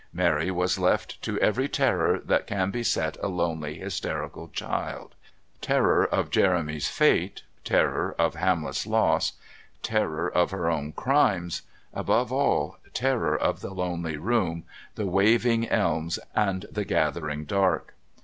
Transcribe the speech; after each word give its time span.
Mary 0.11 0.49
was 0.49 0.79
left 0.79 1.21
to 1.21 1.39
every 1.41 1.67
terror 1.69 2.17
that 2.17 2.47
can 2.47 2.71
beset 2.71 3.17
a 3.21 3.27
lonely, 3.27 3.75
hysterical 3.75 4.47
child 4.47 5.13
terror 5.61 6.03
of 6.07 6.31
Jeremy's 6.31 6.87
fate, 6.89 7.43
terror 7.63 8.15
of 8.17 8.33
Hamlet's 8.33 8.87
loss, 8.87 9.33
terror 9.83 10.27
of 10.27 10.49
her 10.49 10.71
own 10.71 10.91
crimes, 10.91 11.61
above 11.93 12.31
all, 12.33 12.77
terror 12.95 13.37
of 13.37 13.61
the 13.61 13.75
lonely 13.75 14.17
room, 14.17 14.63
the 14.95 15.05
waving 15.05 15.69
elms 15.69 16.17
and 16.33 16.65
the 16.71 16.83
gathering 16.83 17.45
dark. 17.45 17.93